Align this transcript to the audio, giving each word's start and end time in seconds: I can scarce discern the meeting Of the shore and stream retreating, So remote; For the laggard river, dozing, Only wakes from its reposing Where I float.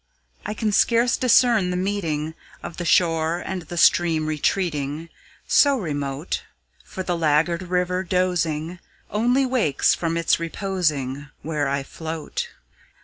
I 0.47 0.55
can 0.55 0.71
scarce 0.71 1.15
discern 1.15 1.69
the 1.69 1.77
meeting 1.77 2.33
Of 2.63 2.77
the 2.77 2.85
shore 2.85 3.37
and 3.37 3.63
stream 3.79 4.25
retreating, 4.25 5.09
So 5.45 5.77
remote; 5.77 6.41
For 6.83 7.03
the 7.03 7.15
laggard 7.15 7.61
river, 7.61 8.01
dozing, 8.03 8.79
Only 9.11 9.45
wakes 9.45 9.93
from 9.93 10.17
its 10.17 10.39
reposing 10.39 11.29
Where 11.43 11.67
I 11.67 11.83
float. 11.83 12.49